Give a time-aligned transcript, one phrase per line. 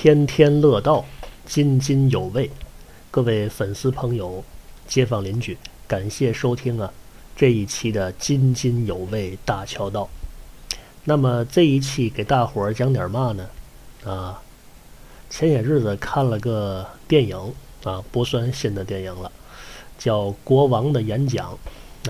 [0.00, 1.04] 天天乐道，
[1.44, 2.48] 津津有味。
[3.10, 4.44] 各位粉丝朋友、
[4.86, 5.58] 街坊邻居，
[5.88, 6.92] 感谢收听啊
[7.34, 10.08] 这一期的津津有味大桥道。
[11.02, 13.48] 那么这一期给大伙儿讲点嘛呢？
[14.04, 14.40] 啊，
[15.28, 17.36] 前些日子看了个电影
[17.82, 19.32] 啊，不算新的电影了，
[19.98, 21.58] 叫《国王的演讲》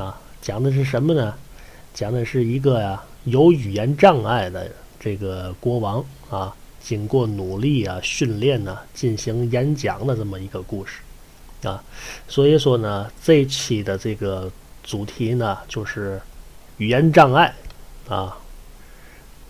[0.02, 1.34] 啊，讲的是什么呢？
[1.94, 4.70] 讲的是一个呀有语言障碍的
[5.00, 6.54] 这个国王啊。
[6.80, 11.00] 经过努力啊，训练呢，进行演讲的这么一个故事，
[11.62, 11.82] 啊，
[12.26, 14.50] 所以说呢，这期的这个
[14.82, 16.20] 主题呢，就是
[16.78, 17.54] 语言障碍
[18.08, 18.38] 啊，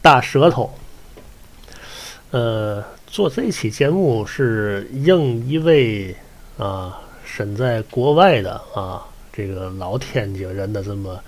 [0.02, 0.72] 大舌头。
[2.30, 6.14] 呃，做这期节目是应一位
[6.58, 11.18] 啊身在国外的啊这个老天津人的这么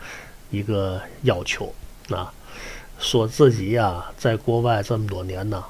[0.50, 1.72] 一个要求
[2.10, 2.32] 啊，
[2.98, 5.64] 说自己呀在国外这么多年呢。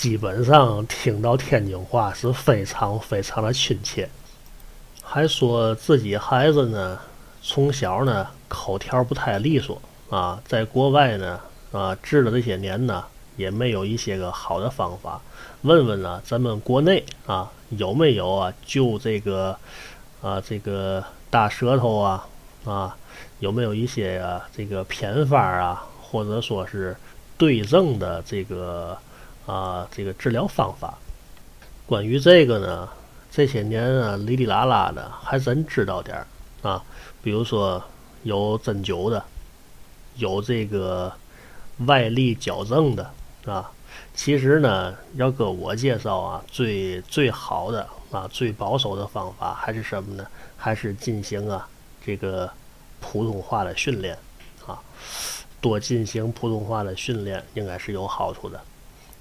[0.00, 4.08] 基本上听到天津话是非常非常的亲切，
[5.02, 6.98] 还说自己孩子呢
[7.42, 11.38] 从小呢口条不太利索啊，在国外呢
[11.70, 13.04] 啊治了这些年呢
[13.36, 15.20] 也没有一些个好的方法，
[15.60, 19.54] 问问呢咱们国内啊有没有啊就这个
[20.22, 22.26] 啊这个大舌头啊
[22.64, 22.96] 啊
[23.40, 26.96] 有没有一些啊这个偏方啊或者说是
[27.36, 28.96] 对症的这个。
[29.50, 30.96] 啊，这个治疗方法，
[31.84, 32.88] 关于这个呢，
[33.32, 36.26] 这些年啊，哩哩啦啦的还真知道点儿
[36.62, 36.80] 啊。
[37.20, 37.82] 比如说
[38.22, 39.24] 有针灸的，
[40.14, 41.12] 有这个
[41.86, 43.10] 外力矫正的
[43.44, 43.68] 啊。
[44.14, 50.24] 其实呢，要搁我介绍啊，最最好的啊，最保守的方法还是什么呢？
[50.56, 51.68] 还是进行啊
[52.06, 52.48] 这个
[53.00, 54.16] 普通话的训练
[54.64, 54.78] 啊，
[55.60, 58.60] 多进行普通话的训练，应该是有好处的。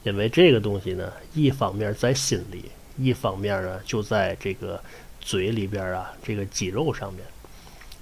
[0.10, 2.66] 因为这个东西呢，一方面在心里，
[2.98, 4.82] 一方面呢就在这个
[5.22, 7.24] 嘴里边啊，这个肌肉上面。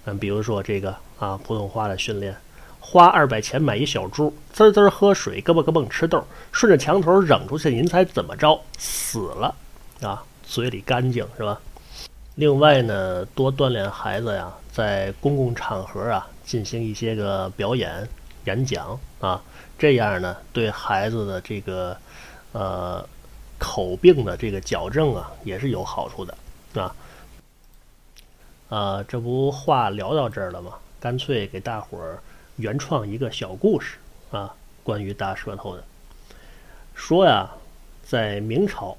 [0.05, 2.33] 嗯，比如说这个啊，普通话的训练，
[2.79, 8.57] 花二百钱买一小猪，滋滋喝水，咯嘣咯嘣吃豆，顺着墙头扔出去，您猜怎么着？
[8.77, 9.53] 死了
[9.99, 10.23] 啊！
[10.43, 11.59] 嘴里干净是吧？
[12.35, 18.07] 另外呢，多锻炼孩子呀，在公共场合啊，进行一些个表演、
[18.47, 19.43] 演讲啊。
[19.77, 21.95] 这样呢，对孩子的这个
[22.53, 23.07] 呃
[23.59, 26.37] 口病的这个矫正啊，也是有好处的
[26.81, 26.95] 啊。
[28.69, 30.73] 啊，这不话聊到这儿了吗？
[30.99, 32.19] 干脆给大伙儿
[32.55, 33.97] 原创一个小故事
[34.31, 35.83] 啊，关于大舌头的。
[36.95, 37.51] 说呀，
[38.03, 38.97] 在明朝，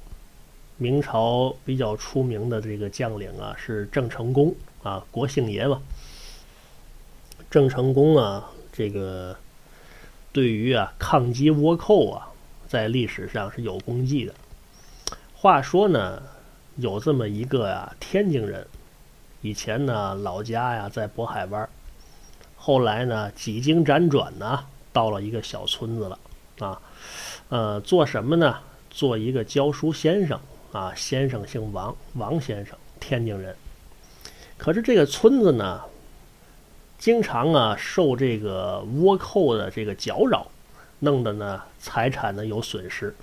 [0.76, 4.54] 明朝比较出名的这个将领啊，是郑成功
[4.84, 5.81] 啊，国姓爷吧。
[7.50, 8.48] 郑成功啊，
[8.78, 9.37] 这个。
[10.31, 12.28] 对于啊，抗击倭寇啊，
[12.69, 14.34] 在历史上是有功绩的。
[15.34, 16.22] 话说呢，
[16.77, 18.65] 有这么一个啊，天津人，
[19.41, 21.69] 以前呢老家呀在渤海湾，
[22.56, 26.19] 后来呢几经辗转呢，到了一个小村子了
[26.61, 26.81] 啊。
[27.49, 28.59] 呃，做什么呢？
[28.91, 30.38] 做一个教书先生
[30.72, 30.94] 啊。
[30.94, 33.56] 先生姓王，王先生，天津人。
[34.59, 35.81] 可是这个村子呢？
[36.98, 40.48] 经常啊受这个倭寇的这个搅扰，
[40.98, 43.14] 弄得呢财产呢有损失，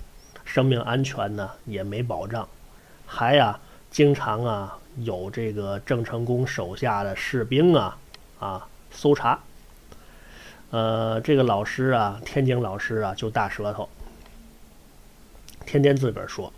[0.44, 2.48] 生命安全呢也没保障，
[3.04, 3.60] 还呀
[3.90, 7.98] 经常啊有这个郑成功手下的士兵啊
[8.40, 9.38] 啊搜查。
[10.70, 13.88] 呃，这个老师啊，天津老师啊就大舌头，
[15.66, 16.52] 天天自个儿说：“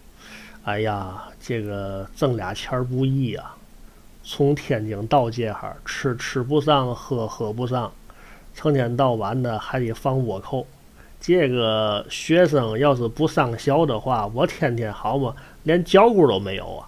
[0.64, 3.56] 哎呀，这个挣俩钱儿不易啊。”
[4.30, 7.90] 从天津到这哈，吃吃不上，喝喝不上，
[8.54, 10.66] 成天到晚的还得放倭寇。
[11.18, 16.86] 这个学生要是不上学的话，我天天好嘛，连脚骨都没有啊。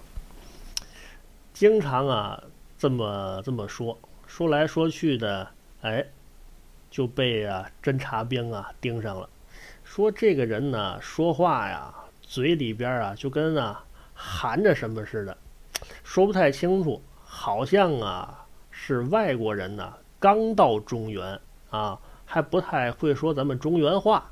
[1.51, 2.43] 经常啊
[2.77, 3.97] 这么这么说，
[4.27, 5.47] 说来说去的，
[5.81, 6.05] 哎，
[6.91, 9.27] 就被啊侦察兵啊盯上了。
[9.83, 11.91] 说这个人呢，说话呀，
[12.21, 13.83] 嘴里边啊就跟啊
[14.13, 15.35] 含着什么似的，
[16.03, 17.01] 说不太清楚。
[17.43, 21.39] 好像啊是外国人呢，刚到中原
[21.71, 24.29] 啊，还不太会说咱们中原话，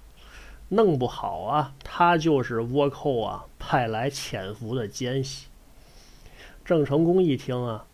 [0.67, 5.47] 弄不好啊，他就是倭寇啊派来潜伏的奸细。
[6.63, 7.87] 郑成功一听啊，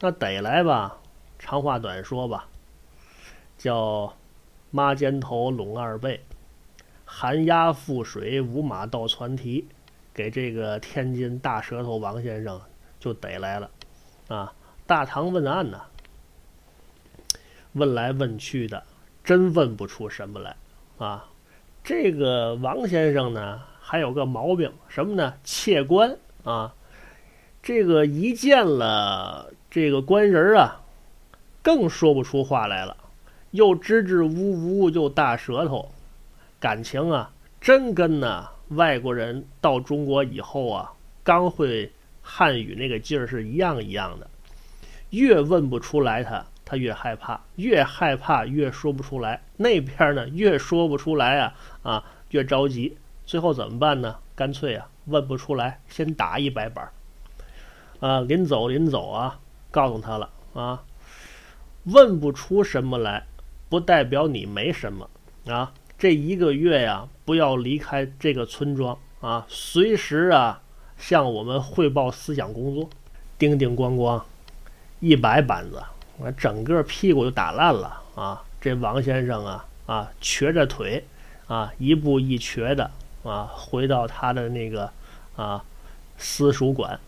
[0.00, 0.96] 那得来吧，
[1.38, 2.46] 长话短说吧，
[3.58, 4.14] 叫
[4.70, 6.22] 妈肩头拢二背，
[7.04, 9.68] 寒鸦覆水五马到船蹄，
[10.14, 12.58] 给这个天津大舌头王先生
[12.98, 13.70] 就逮来了。
[14.28, 14.52] 啊，
[14.86, 15.80] 大唐问案呢，
[17.72, 18.82] 问来问去的，
[19.22, 20.56] 真问不出什么来
[20.98, 21.26] 啊。
[21.82, 25.34] 这个王先生呢，还有个毛病，什么呢？
[25.44, 26.74] 窃官啊！
[27.62, 30.80] 这个一见了这个官人啊，
[31.62, 32.96] 更说不出话来了，
[33.50, 35.90] 又支支吾吾，又大舌头，
[36.58, 40.92] 感情啊，真跟呢外国人到中国以后啊，
[41.22, 41.92] 刚会
[42.24, 44.28] 汉语那个劲儿是一样一样的。
[45.10, 46.44] 越问不出来他。
[46.66, 49.42] 他越害怕，越害怕越说不出来。
[49.58, 52.96] 那边呢，越说不出来啊啊，越着急。
[53.26, 54.16] 最后怎么办呢？
[54.34, 56.90] 干脆啊，问不出来，先打一百板。
[58.00, 59.38] 啊，临走临走啊，
[59.70, 60.82] 告诉他了啊，
[61.84, 63.26] 问不出什么来，
[63.68, 65.10] 不代表你没什么
[65.46, 65.74] 啊。
[65.98, 70.62] 这一个月呀，不要离开这个村庄啊，随时啊
[70.98, 72.88] 向我们汇报思想工作。
[73.36, 74.22] 叮叮咣咣，
[75.00, 75.82] 一百板子。
[76.18, 78.42] 我整个屁股就打烂了啊！
[78.60, 81.04] 这王先生啊啊，瘸着腿
[81.48, 82.88] 啊，一步一瘸的
[83.24, 84.88] 啊，回到他的那个
[85.34, 85.64] 啊
[86.16, 86.98] 私塾馆。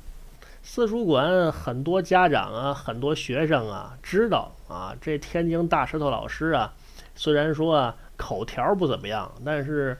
[0.64, 6.74] 私塾馆很多家长啊，很多学生啊，知道啊，这天津大石头老师啊，
[7.14, 9.96] 虽然说啊口条不怎么样，但是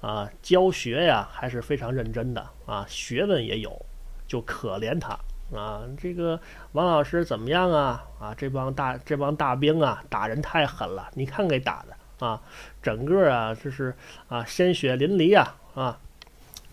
[0.00, 3.84] 啊教学呀还是非常认真的啊，学问也有，
[4.26, 5.18] 就可怜他。
[5.50, 6.38] 啊，这个
[6.72, 8.04] 王老师怎么样啊？
[8.20, 11.08] 啊，这帮大这帮大兵啊，打人太狠了！
[11.14, 12.42] 你看给打的啊，
[12.82, 13.96] 整个啊，这是
[14.28, 15.98] 啊，鲜血淋漓啊啊！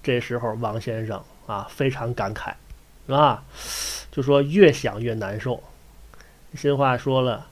[0.04, 2.54] 这时候王先生啊，非常感慨，
[3.07, 3.42] 啊，
[4.12, 5.63] 就说越想越难受。
[6.54, 7.48] 新话说了，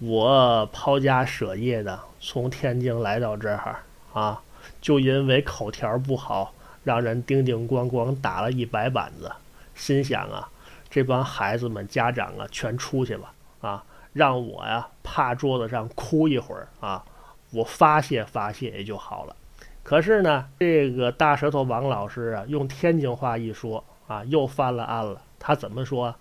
[0.00, 3.76] 我抛家舍业的从天津来到这儿
[4.12, 4.42] 啊，
[4.80, 6.52] 就因为口条不好，
[6.84, 9.30] 让人叮叮咣咣打了一百板子。
[9.74, 10.48] 心想啊，
[10.90, 17.04] 这帮孩子们家长啊，全出去吧啊，让我呀趴桌子上哭一会儿啊，
[17.50, 19.34] 我发泄发泄也就好了。
[19.82, 25.22] 可是呢，这个大舌头王老师啊，用天津话一说啊，又翻了案了。
[25.38, 26.14] 他怎么说？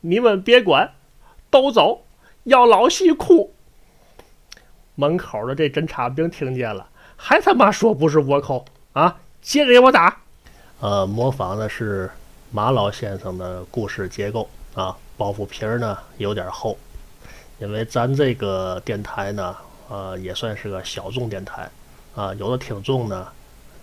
[0.00, 0.92] 你们别管，
[1.48, 2.04] 都走，
[2.42, 3.54] 要老戏哭。
[4.94, 6.90] 门口的这侦察兵听见了，
[7.24, 8.64] 还他妈说不是倭寇
[8.94, 10.20] 啊，接着给我打。
[10.80, 12.10] 呃，模仿的是。
[12.54, 16.76] 马老先生的故事结构啊，包袱皮儿呢有点厚，
[17.58, 19.56] 因为咱这个电台呢，
[19.88, 21.66] 呃，也算是个小众电台
[22.14, 23.26] 啊，有的听众呢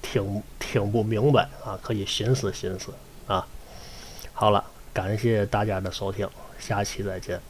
[0.03, 2.93] 听听不明白啊，可以寻思寻思
[3.25, 3.43] 啊。
[4.33, 4.63] 好了，
[4.93, 7.41] 感谢大家的收听，下期再见。